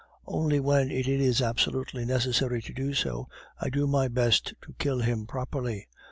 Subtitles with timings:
[0.25, 3.27] "Only when it is absolutely necessary to do so,
[3.59, 5.87] I do my best to kill him properly.